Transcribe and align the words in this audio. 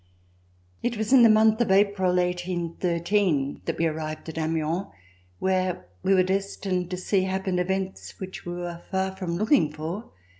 IT 0.81 0.97
was 0.97 1.13
in 1.13 1.21
the 1.21 1.29
month 1.29 1.61
of 1.61 1.69
April, 1.69 2.15
1813, 2.15 3.61
that 3.65 3.77
we 3.77 3.85
arrived 3.85 4.27
at 4.29 4.37
Amiens 4.39 4.87
where 5.37 5.85
we 6.01 6.15
were 6.15 6.23
destined 6.23 6.89
to 6.89 6.97
see 6.97 7.21
happen 7.25 7.59
events 7.59 8.19
which 8.19 8.43
we 8.43 8.53
were 8.53 8.81
far 8.89 9.15
from 9.15 9.35
looking 9.37 9.71
for. 9.71 10.09